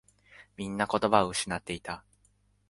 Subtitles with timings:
[0.57, 2.03] みんな言葉を失っていた。